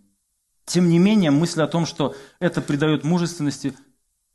[0.67, 3.75] Тем не менее, мысль о том, что это придает мужественности,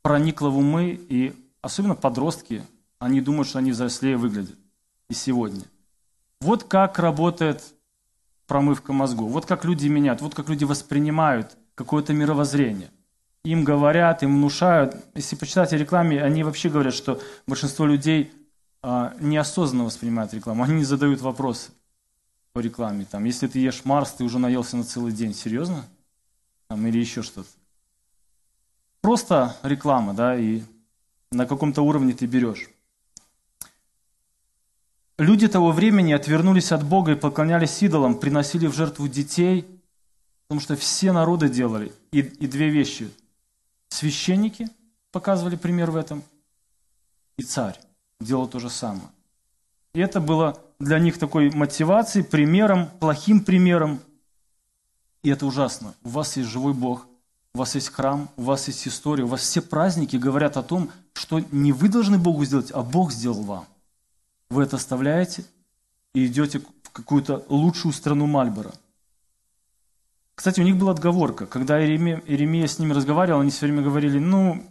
[0.02, 2.62] проникла в умы, и особенно подростки,
[2.98, 4.54] они думают, что они взрослее выглядят
[5.08, 5.62] и сегодня.
[6.42, 7.62] Вот как работает
[8.46, 12.90] промывка мозгов, вот как люди меняют, вот как люди воспринимают какое-то мировоззрение.
[13.44, 14.96] Им говорят, им внушают.
[15.14, 18.32] Если почитать о рекламе, они вообще говорят, что большинство людей
[18.82, 21.70] а, неосознанно воспринимают рекламу, они не задают вопросы
[22.52, 23.06] по рекламе.
[23.08, 25.32] Там, если ты ешь Марс, ты уже наелся на целый день.
[25.32, 25.84] Серьезно?
[26.66, 27.48] Там, или еще что-то.
[29.02, 30.62] Просто реклама, да, и
[31.30, 32.70] на каком-то уровне ты берешь.
[35.18, 39.75] Люди того времени отвернулись от Бога и поклонялись идолам, приносили в жертву детей,
[40.46, 41.92] потому что все народы делали.
[42.12, 43.10] И, и две вещи.
[43.88, 44.68] Священники
[45.10, 46.22] показывали пример в этом,
[47.36, 47.78] и царь
[48.20, 49.08] делал то же самое.
[49.94, 54.00] И это было для них такой мотивацией, примером, плохим примером.
[55.22, 55.94] И это ужасно.
[56.04, 57.06] У вас есть живой Бог,
[57.54, 60.90] у вас есть храм, у вас есть история, у вас все праздники говорят о том,
[61.14, 63.66] что не вы должны Богу сделать, а Бог сделал вам.
[64.50, 65.44] Вы это оставляете
[66.14, 68.74] и идете в какую-то лучшую страну Мальбора.
[70.36, 71.46] Кстати, у них была отговорка.
[71.46, 74.62] Когда Иеремия, с ними разговаривал, они все время говорили, ну,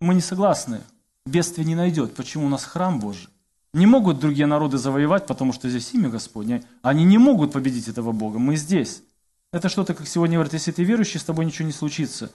[0.00, 0.80] мы не согласны,
[1.26, 2.14] бедствия не найдет.
[2.14, 3.28] Почему у нас храм Божий?
[3.74, 6.64] Не могут другие народы завоевать, потому что здесь имя Господне.
[6.82, 8.38] Они не могут победить этого Бога.
[8.38, 9.02] Мы здесь.
[9.52, 12.32] Это что-то, как сегодня говорят, если ты верующий, с тобой ничего не случится.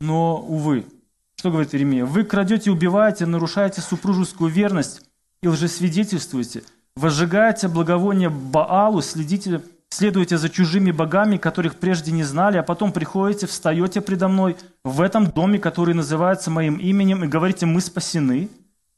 [0.00, 0.86] Но, увы,
[1.36, 2.06] что говорит Иеремия?
[2.06, 5.02] Вы крадете, убиваете, нарушаете супружескую верность
[5.42, 6.64] и лжесвидетельствуете,
[6.96, 9.62] возжигаете благовоние Баалу, следите,
[9.94, 15.00] следуете за чужими богами, которых прежде не знали, а потом приходите, встаете предо мной в
[15.00, 18.48] этом доме, который называется моим именем, и говорите, мы спасены,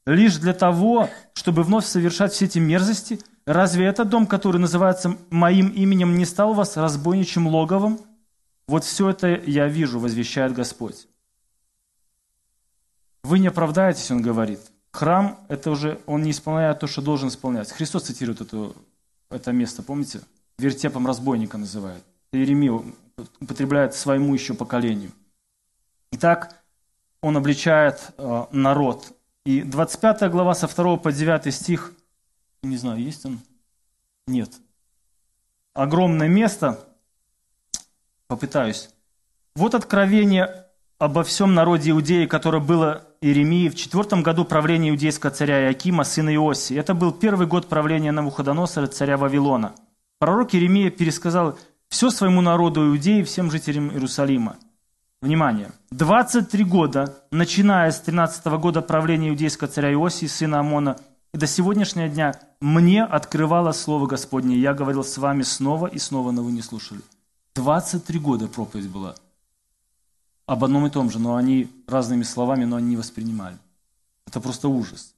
[0.05, 5.69] лишь для того, чтобы вновь совершать все эти мерзости– Разве этот дом, который называется моим
[5.69, 8.01] именем, не стал у вас разбойничьим логовом?
[8.67, 11.07] Вот все это я вижу, возвещает Господь.
[13.23, 14.59] Вы не оправдаетесь, он говорит.
[14.91, 17.71] Храм, это уже, он не исполняет то, что должен исполнять.
[17.71, 18.73] Христос цитирует это,
[19.29, 20.19] это место, помните?
[20.59, 22.03] Вертепом разбойника называет.
[22.31, 22.81] Иеремия
[23.39, 25.11] употребляет своему еще поколению.
[26.11, 26.55] Итак,
[27.21, 29.13] он обличает э, народ.
[29.45, 31.93] И 25 глава со 2 по 9 стих–
[32.63, 33.39] не знаю, есть он?
[34.27, 34.51] Нет.
[35.73, 36.79] Огромное место.
[38.27, 38.89] Попытаюсь.
[39.55, 40.65] Вот откровение
[40.99, 46.33] обо всем народе Иудеи, которое было Иеремии в четвертом году правления иудейского царя Иакима, сына
[46.33, 46.73] Иоси.
[46.73, 49.73] Это был первый год правления Навуходоносора, царя Вавилона.
[50.19, 54.57] Пророк Иеремия пересказал все своему народу Иудеи, всем жителям Иерусалима.
[55.21, 55.71] Внимание!
[55.91, 60.97] 23 года, начиная с 13 года правления иудейского царя Иосии, сына Амона,
[61.33, 64.57] и до сегодняшнего дня мне открывало Слово Господне.
[64.57, 67.01] Я говорил с вами снова и снова, но вы не слушали.
[67.53, 69.15] 23 года проповедь была
[70.47, 73.57] об одном и том же, но они разными словами, но они не воспринимали.
[74.25, 75.13] Это просто ужас.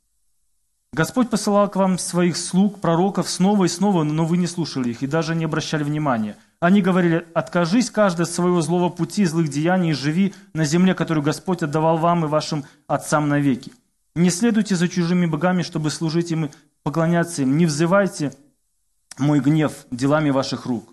[0.92, 5.04] Господь посылал к вам своих слуг, пророков снова и снова, но вы не слушали их
[5.04, 6.36] и даже не обращали внимания.
[6.60, 11.24] Они говорили, откажись каждый от своего злого пути, злых деяний и живи на земле, которую
[11.24, 13.72] Господь отдавал вам и вашим отцам навеки.
[14.16, 16.52] Не следуйте за чужими богами, чтобы служить им и
[16.84, 17.56] поклоняться им.
[17.56, 18.34] Не взывайте
[19.20, 20.92] мой гнев делами ваших рук.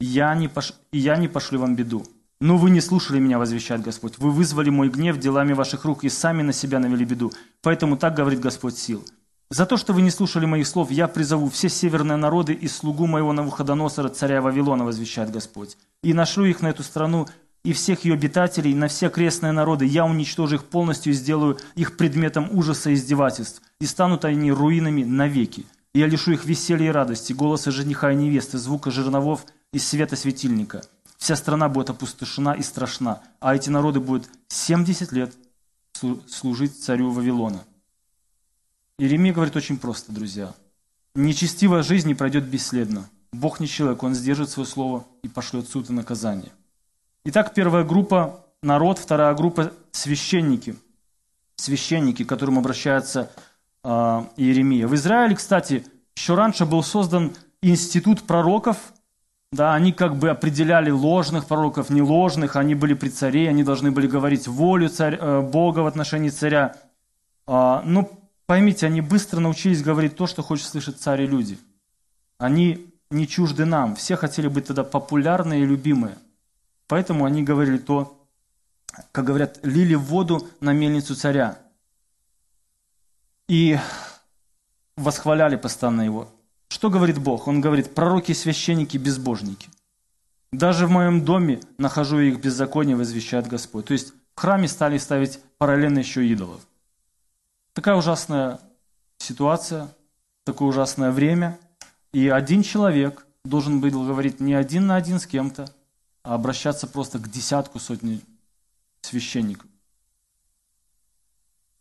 [0.00, 0.72] Я не, пош...
[0.90, 2.04] я не пошлю вам беду.
[2.40, 4.18] Но вы не слушали меня, возвещает Господь.
[4.18, 7.32] Вы вызвали мой гнев делами ваших рук и сами на себя навели беду.
[7.62, 9.04] Поэтому так говорит Господь сил.
[9.48, 13.06] За то, что вы не слушали моих слов, я призову все северные народы и слугу
[13.06, 15.78] моего Навуходоносора, царя Вавилона, возвещает Господь.
[16.02, 17.26] И нашлю их на эту страну,
[17.64, 19.86] и всех ее обитателей, на все крестные народы.
[19.86, 23.62] Я уничтожу их полностью и сделаю их предметом ужаса и издевательств.
[23.80, 25.64] И станут они руинами навеки.
[25.94, 30.82] Я лишу их веселья и радости, голоса жениха и невесты, звука жерновов и света светильника.
[31.26, 35.34] Вся страна будет опустошена и страшна, а эти народы будут 70 лет
[36.28, 37.64] служить царю Вавилона.
[39.00, 40.54] Иеремия говорит очень просто, друзья.
[41.16, 43.10] Нечестивая жизнь не пройдет бесследно.
[43.32, 46.52] Бог не человек, Он сдержит свое слово и пошлет суд и наказание.
[47.24, 50.76] Итак, первая группа– народ, вторая группа– священники.
[51.56, 53.32] Священники, к которым обращается
[53.82, 53.88] э,
[54.36, 54.86] Иеремия.
[54.86, 55.84] В Израиле, кстати,
[56.14, 58.92] еще раньше был создан институт пророков.
[59.52, 62.56] Да, они как бы определяли ложных пророков, не ложных.
[62.56, 66.76] Они были при царе, они должны были говорить волю царь, э, Бога в отношении царя.
[67.46, 68.10] Э, но
[68.46, 71.58] поймите, они быстро научились говорить то, что хочет слышать царь и люди.
[72.38, 73.94] Они не чужды нам.
[73.94, 76.18] Все хотели быть тогда популярные и любимые.
[76.88, 78.26] Поэтому они говорили то,
[79.12, 81.58] как говорят, лили воду на мельницу царя.
[83.48, 83.78] И
[84.96, 86.28] восхваляли постоянно его.
[86.68, 87.48] Что говорит Бог?
[87.48, 89.68] Он говорит, пророки, священники, безбожники.
[90.52, 93.86] Даже в моем доме нахожу их беззаконие, возвещает Господь.
[93.86, 96.66] То есть в храме стали ставить параллельно еще идолов.
[97.72, 98.60] Такая ужасная
[99.18, 99.94] ситуация,
[100.44, 101.58] такое ужасное время.
[102.12, 105.72] И один человек должен был говорить не один на один с кем-то,
[106.22, 108.20] а обращаться просто к десятку, сотни
[109.02, 109.68] священников.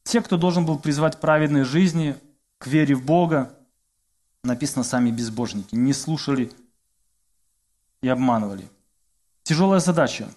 [0.03, 2.15] Те, кто должен был призвать праведной жизни,
[2.59, 3.54] к вере в Бога,
[4.45, 6.51] написано сами безбожники, не слушали
[8.01, 8.69] и обманывали.
[9.43, 10.29] Тяжелая задача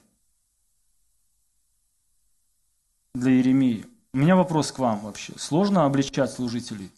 [3.14, 3.86] для Иеремии.
[4.12, 5.32] У меня вопрос к вам вообще.
[5.38, 6.90] Сложно обличать служителей?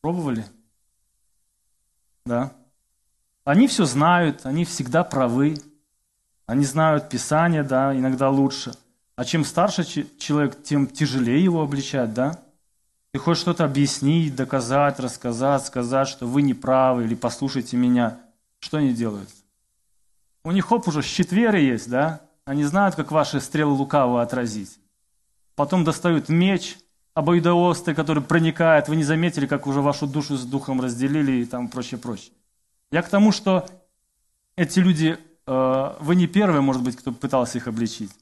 [0.00, 0.46] Пробовали?
[2.24, 2.52] Да.
[3.44, 5.56] Они все знают, они всегда правы.
[6.46, 8.74] Они знают Писание, да, иногда лучше.
[9.16, 9.84] А чем старше
[10.18, 12.42] человек, тем тяжелее его обличать, да?
[13.12, 18.20] Ты хочешь что-то объяснить, доказать, рассказать, сказать, что вы не правы, или послушайте меня.
[18.60, 19.30] Что они делают?
[20.44, 22.20] У них, хоп, уже щитверы есть, да?
[22.44, 24.78] Они знают, как ваши стрелы лукаво отразить.
[25.54, 26.78] Потом достают меч
[27.14, 28.88] обоюдоострый, который проникает.
[28.88, 32.32] Вы не заметили, как уже вашу душу с духом разделили и там прочее, прочее.
[32.90, 33.66] Я к тому, что
[34.56, 38.12] эти люди, э, вы не первые, может быть, кто пытался их обличить.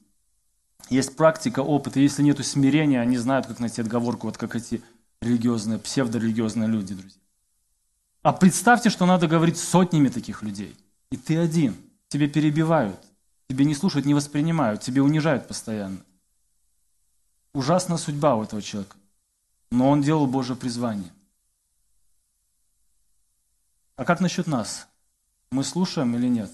[0.89, 4.81] Есть практика, опыт, и если нет смирения, они знают, как найти отговорку, вот как эти
[5.21, 7.21] религиозные, псевдорелигиозные люди, друзья.
[8.23, 10.75] А представьте, что надо говорить сотнями таких людей.
[11.11, 11.75] И ты один.
[12.09, 12.99] Тебе перебивают.
[13.49, 14.81] Тебе не слушают, не воспринимают.
[14.81, 15.99] Тебе унижают постоянно.
[17.53, 18.97] Ужасная судьба у этого человека.
[19.71, 21.11] Но он делал Божье призвание.
[23.95, 24.87] А как насчет нас?
[25.51, 26.51] Мы слушаем или нет?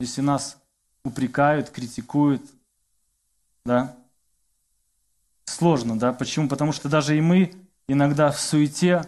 [0.00, 0.58] Если нас
[1.04, 2.42] упрекают, критикуют,
[3.64, 3.96] да?
[5.46, 6.12] Сложно, да?
[6.12, 6.48] Почему?
[6.48, 7.54] Потому что даже и мы
[7.88, 9.04] иногда в суете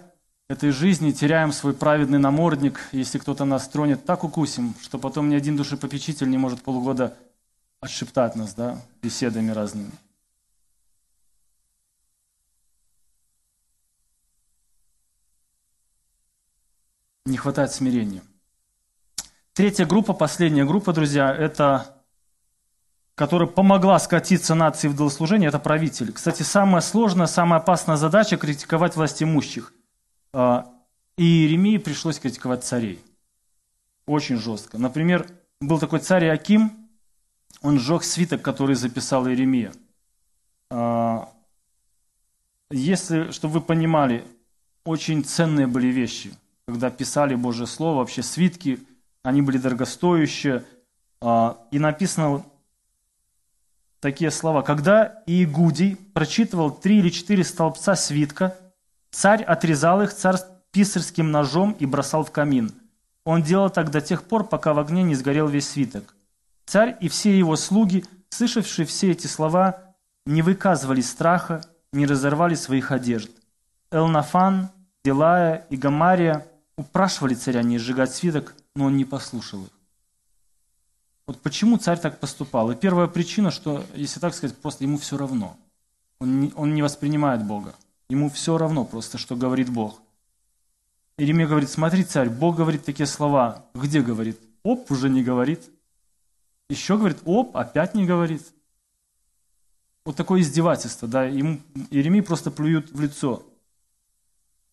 [0.48, 2.80] этой жизни теряем свой праведный намордник.
[2.92, 7.16] Если кто-то нас тронет, так укусим, что потом ни один душепопечитель не может полгода
[7.80, 9.90] отшептать нас, да, беседами разными.
[17.26, 18.22] Не хватает смирения.
[19.52, 21.95] Третья группа, последняя группа, друзья, это
[23.16, 26.12] которая помогла скатиться нации в долослужение, это правитель.
[26.12, 29.72] Кстати, самая сложная, самая опасная задача– критиковать власть имущих.
[30.34, 30.70] А,
[31.16, 33.02] и Иеремии пришлось критиковать царей.
[34.06, 34.76] Очень жестко.
[34.76, 35.26] Например,
[35.62, 36.88] был такой царь Аким,
[37.62, 39.72] он сжег свиток, который записал Иеремия.
[40.70, 41.30] А,
[42.70, 44.24] если, чтобы вы понимали,
[44.84, 46.34] очень ценные были вещи.
[46.68, 48.78] Когда писали Божье Слово, вообще свитки,
[49.22, 50.64] они были дорогостоящие.
[51.22, 52.44] А, и написано
[54.00, 54.62] такие слова.
[54.62, 58.56] Когда Иегудий прочитывал три или четыре столбца свитка,
[59.10, 60.36] царь отрезал их царь
[60.70, 62.72] писарским ножом и бросал в камин.
[63.24, 66.14] Он делал так до тех пор, пока в огне не сгорел весь свиток.
[66.66, 69.94] Царь и все его слуги, слышавшие все эти слова,
[70.26, 73.30] не выказывали страха, не разорвали своих одежд.
[73.90, 74.70] Элнафан,
[75.04, 79.75] Делая и Гамария упрашивали царя не сжигать свиток, но он не послушал их.
[81.26, 82.70] Вот почему царь так поступал?
[82.70, 85.56] И первая причина, что, если так сказать, просто ему все равно.
[86.20, 87.74] Он не, он не воспринимает Бога.
[88.08, 90.00] Ему все равно просто, что говорит Бог.
[91.18, 93.64] Иеремия говорит, смотри, царь, Бог говорит такие слова.
[93.74, 94.38] Где говорит?
[94.62, 95.68] Оп, уже не говорит.
[96.68, 98.42] Еще говорит, оп, опять не говорит.
[100.04, 101.60] Вот такое издевательство, да, ему
[101.90, 103.42] Иеремии просто плюют в лицо.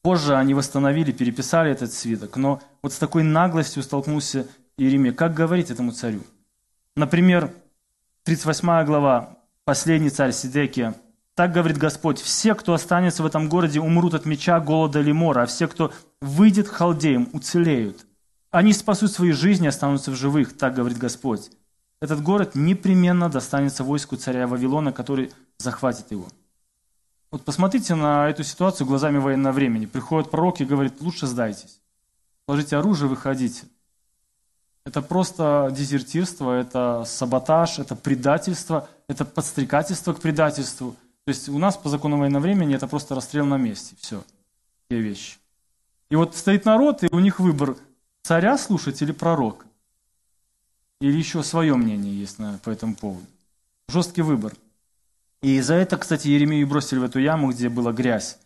[0.03, 5.13] Позже они восстановили, переписали этот свиток, но вот с такой наглостью столкнулся Иеремия.
[5.13, 6.21] Как говорить этому царю?
[6.95, 7.51] Например,
[8.23, 10.93] 38 глава, последний царь Сидекия.
[11.33, 15.41] Так говорит Господь, все, кто останется в этом городе, умрут от меча, голода или мора,
[15.41, 18.05] а все, кто выйдет к халдеям, уцелеют.
[18.51, 21.49] Они спасут свои жизни и останутся в живых, так говорит Господь.
[21.99, 26.27] Этот город непременно достанется войску царя Вавилона, который захватит его.
[27.31, 29.87] Вот посмотрите на эту ситуацию глазами военного времени.
[29.87, 31.81] Приходит пророк и говорит, лучше сдайтесь.
[32.45, 33.63] Положите оружие, выходите.
[34.85, 40.95] Это просто дезертирство, это саботаж, это предательство, это подстрекательство к предательству.
[41.25, 43.95] То есть у нас по закону военного времени это просто расстрел на месте.
[43.99, 44.23] Все,
[44.89, 45.37] те вещи.
[46.09, 47.77] И вот стоит народ, и у них выбор
[48.23, 49.65] царя слушать или пророка.
[50.99, 53.25] Или еще свое мнение есть на, по этому поводу.
[53.87, 54.53] Жесткий выбор.
[55.41, 58.37] И за это, кстати, Еремию бросили в эту яму, где была грязь.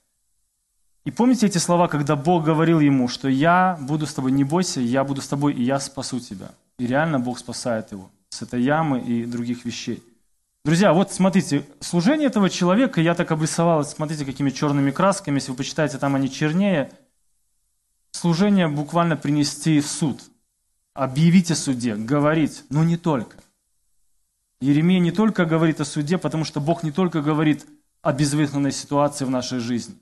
[1.08, 4.82] И помните эти слова, когда Бог говорил ему, что я буду с тобой, не бойся,
[4.82, 6.52] я буду с тобой, и я спасу тебя.
[6.80, 10.04] И реально Бог спасает его с этой ямы и других вещей.
[10.66, 15.56] Друзья, вот смотрите, служение этого человека, я так обрисовал, смотрите, какими черными красками, если вы
[15.56, 16.92] почитаете, там они чернее.
[18.12, 20.20] Служение буквально принести в суд,
[20.94, 23.38] объявить о суде, говорить, но не только.
[24.60, 27.66] Еремия не только говорит о суде, потому что Бог не только говорит
[28.02, 29.96] о безвыходной ситуации в нашей жизни.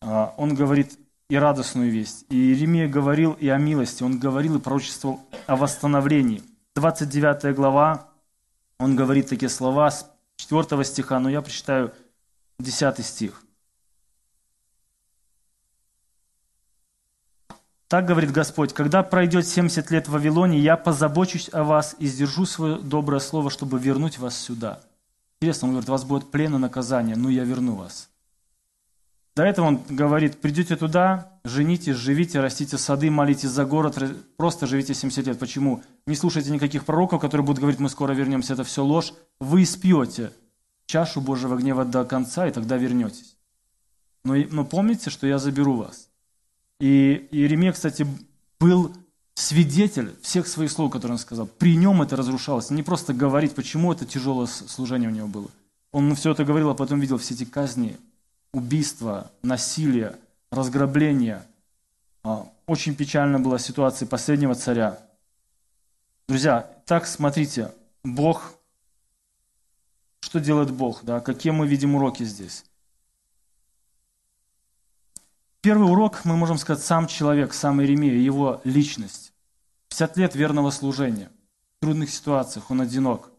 [0.00, 0.98] А, он говорит
[1.28, 2.26] и радостную весть.
[2.28, 6.42] И Иеремия говорил и о милости, он говорил и пророчествовал о восстановлении.
[6.74, 8.08] 29 глава,
[8.78, 11.92] он говорит такие слова с 4 стиха, но я прочитаю
[12.58, 13.42] 10 стих.
[17.88, 22.46] Так говорит Господь, когда пройдет 70 лет в Вавилоне, я позабочусь о вас и сдержу
[22.46, 24.80] свое доброе слово, чтобы вернуть вас сюда.
[25.40, 28.09] Интересно, он говорит, у вас будет плен и наказание, но я верну вас.
[29.36, 33.98] До этого он говорит, придете туда, женитесь, живите, растите сады, молитесь за город,
[34.36, 35.38] просто живите 70 лет.
[35.38, 35.82] Почему?
[36.06, 39.12] Не слушайте никаких пророков, которые будут говорить, мы скоро вернемся, это все ложь.
[39.38, 40.32] Вы испьете
[40.86, 43.36] чашу Божьего гнева до конца, и тогда вернетесь.
[44.24, 46.08] Но, но помните, что я заберу вас.
[46.80, 48.06] И Иеремия, кстати,
[48.58, 48.92] был
[49.34, 51.46] свидетель всех своих слов, которые он сказал.
[51.46, 52.70] При нем это разрушалось.
[52.70, 55.48] Не просто говорить, почему это тяжелое служение у него было.
[55.92, 57.96] Он все это говорил, а потом видел все эти казни,
[58.52, 60.18] убийства, насилие,
[60.50, 61.46] разграбления.
[62.22, 64.98] А, очень печальная была ситуация последнего царя.
[66.28, 67.72] Друзья, так смотрите,
[68.04, 68.54] Бог,
[70.20, 72.64] что делает Бог, да, какие мы видим уроки здесь.
[75.60, 79.32] Первый урок, мы можем сказать, сам человек, сам Иеремия, его личность.
[79.90, 81.30] 50 лет верного служения.
[81.76, 83.30] В трудных ситуациях он одинок.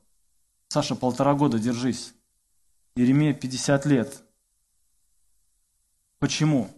[0.67, 2.13] Саша, полтора года, держись.
[2.95, 4.21] Иеремия 50 лет.
[6.21, 6.69] Почему?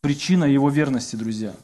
[0.00, 1.56] Причина его верности, друзья.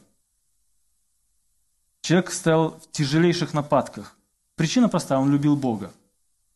[2.01, 4.17] Человек стоял в тяжелейших нападках.
[4.57, 5.93] Причина простая, он любил Бога.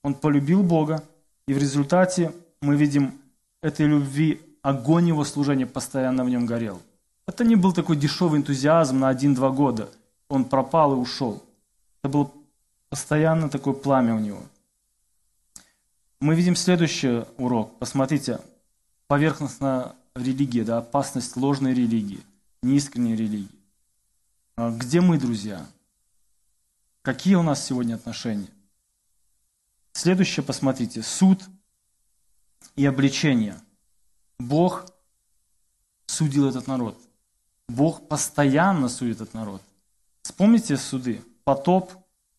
[0.02, 1.02] Он полюбил Бога,
[1.48, 3.18] и в результате мы видим
[3.62, 6.82] этой любви огонь его служения постоянно в нем горел.
[7.28, 9.90] Это не был такой дешевый энтузиазм на один-два года.
[10.28, 11.42] Он пропал и ушел.
[12.02, 12.30] Это было
[12.90, 14.44] постоянно такое пламя у него.
[16.20, 17.80] Мы видим следующий урок.
[17.80, 18.42] Посмотрите,
[19.08, 22.22] поверхностная религия, да, опасность ложной религии,
[22.61, 23.49] неискренней религии.
[24.55, 25.66] А где мы, друзья?
[27.01, 28.49] Какие у нас сегодня отношения?
[29.93, 31.43] Следующее, посмотрите, суд
[32.76, 33.59] и обличение–
[34.39, 34.86] Бог
[36.07, 36.97] судил этот народ.
[37.68, 39.61] Бог постоянно судит этот народ.
[40.22, 41.22] Вспомните суды.
[41.43, 41.91] Потоп,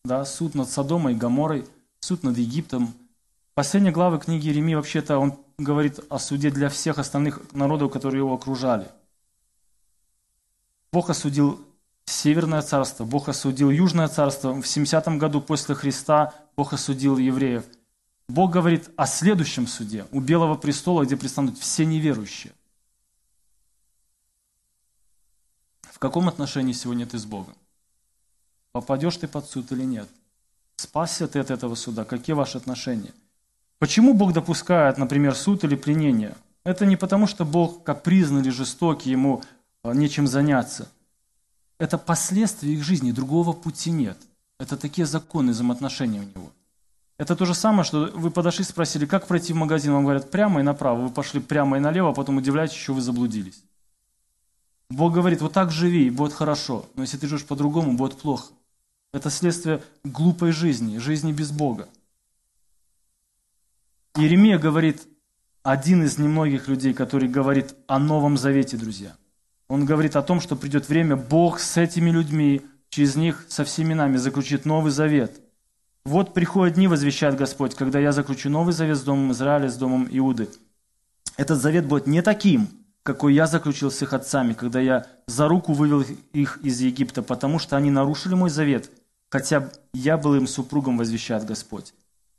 [0.03, 1.67] да, суд над Содомой и Гоморой,
[1.99, 2.93] суд над Египтом.
[3.55, 8.35] Последняя глава книги Иеремии вообще-то он говорит о суде для всех остальных народов, которые его
[8.35, 8.87] окружали.
[10.91, 11.65] Бог осудил
[12.05, 14.53] Северное царство, Бог осудил Южное царство.
[14.53, 17.65] В 70 году после Христа Бог осудил евреев–
[18.27, 22.53] Бог говорит о следующем суде, у Белого престола, где пристанут все неверующие.
[25.83, 27.55] В каком отношении сегодня ты с Богом?
[28.71, 30.09] Попадешь ты под суд или нет?
[30.75, 32.03] Спасся ты от этого суда?
[32.03, 33.13] Какие ваши отношения?
[33.79, 36.35] Почему Бог допускает, например, суд или пленение?
[36.63, 39.43] Это не потому, что Бог капризный или жестокий, ему
[39.83, 40.89] а, нечем заняться.
[41.77, 44.17] Это последствия их жизни, другого пути нет.
[44.59, 46.51] Это такие законы взаимоотношения у него–
[47.17, 50.59] это то же самое, что вы подошли, спросили, как пройти в магазин, вам говорят прямо
[50.59, 53.63] и направо, вы пошли прямо и налево, а потом удивляетесь, что вы заблудились.
[54.89, 58.51] Бог говорит, вот так живи, и будет хорошо, но если ты живешь по-другому, будет плохо.
[59.13, 61.87] Это следствие глупой жизни, жизни без Бога.
[64.15, 65.07] Иеремия говорит,
[65.63, 69.15] один из немногих людей, который говорит о Новом Завете, друзья.
[69.67, 73.93] Он говорит о том, что придет время, Бог с этими людьми, через них, со всеми
[73.93, 75.41] нами заключит Новый Завет–
[76.05, 80.07] вот приходят дни, возвещает Господь, когда я заключу новый завет с Домом Израиля, с Домом
[80.11, 80.47] Иуды.
[81.35, 82.67] Этот завет будет не таким,
[83.01, 87.57] какой я заключил с их отцами, когда я за руку вывел их из Египта, потому
[87.57, 88.91] что они нарушили мой завет,
[89.31, 91.95] хотя я был им супругом, возвещает Господь.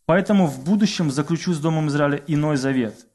[0.06, 3.06] Поэтому в будущем заключу с Домом Израиля иной завет.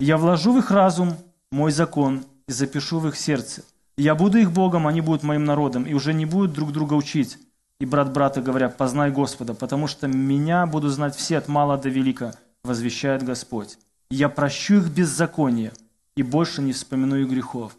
[0.00, 1.16] Я вложу в их разум
[1.52, 3.62] мой закон и запишу в их сердце.
[3.96, 7.38] Я буду их Богом, они будут моим народом, и уже не будут друг друга учить,
[7.78, 11.88] и брат брата говоря, познай Господа, потому что меня буду знать все от мала до
[11.88, 12.34] велика,
[12.64, 13.78] возвещает Господь.
[14.10, 15.72] Я прощу их беззаконие
[16.16, 17.76] и больше не вспомину их грехов.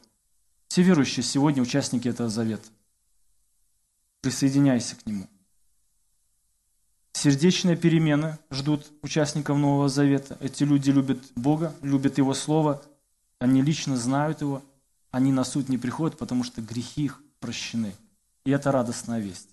[0.68, 2.70] Все верующие сегодня участники этого завета.
[4.22, 5.28] Присоединяйся к нему.
[7.14, 10.38] Сердечные перемены ждут участников Нового Завета.
[10.40, 12.82] Эти люди любят Бога, любят Его Слово,
[13.40, 14.64] они лично знают Его,
[15.12, 17.94] они на суд не приходят, потому что грехи их прощены.
[18.46, 19.50] И это радостная весть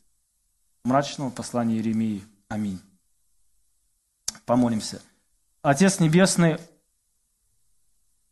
[0.89, 2.25] мрачного послания Иеремии.
[2.49, 2.81] Аминь.
[4.47, 5.01] Помолимся.
[5.63, 6.59] Отец Небесный,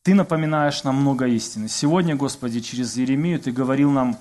[0.02, 1.68] Ты напоминаешь нам много истины.
[1.68, 4.18] Сегодня, Господи, через Иеремию Ты говорил нам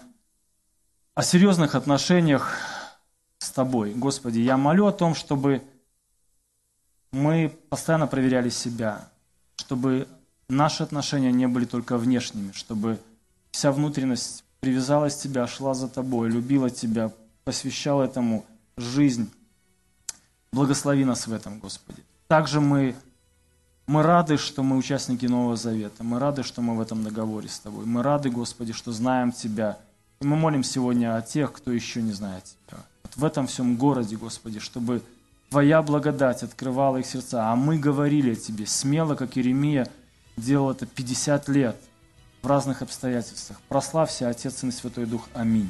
[1.13, 2.57] о серьезных отношениях
[3.55, 3.93] Тобой.
[3.93, 5.63] Господи, я молю о том, чтобы
[7.13, 9.07] мы постоянно проверяли себя,
[9.55, 10.09] чтобы
[10.49, 12.99] наши отношения не были только внешними, чтобы
[13.51, 17.13] вся внутренность привязалась к Тебя, шла за Тобой, любила Тебя,
[17.45, 18.43] посвящала этому
[18.75, 19.31] жизнь.
[20.51, 22.03] Благослови нас в этом, Господи.
[22.27, 22.93] Также мы,
[23.87, 26.03] мы рады, что мы участники Нового Завета.
[26.03, 27.85] Мы рады, что мы в этом договоре с Тобой.
[27.85, 29.79] Мы рады, Господи, что знаем Тебя.
[30.19, 32.83] И мы молим сегодня о тех, кто еще не знает Тебя.
[33.15, 35.01] В этом всем городе, Господи, чтобы
[35.49, 37.51] Твоя благодать открывала их сердца.
[37.51, 39.87] А мы говорили о Тебе смело, как Иеремия
[40.37, 41.77] делал это 50 лет
[42.41, 43.59] в разных обстоятельствах.
[43.69, 45.27] Прославься, Отец и Святой Дух.
[45.33, 45.69] Аминь.